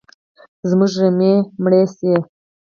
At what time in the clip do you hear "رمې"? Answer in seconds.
1.01-1.33